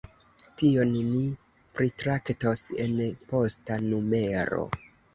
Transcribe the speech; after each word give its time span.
Tion 0.61 0.95
ni 1.09 1.21
pritraktos 1.81 2.65
en 2.87 2.99
posta 3.35 3.81
numero. 3.89 4.69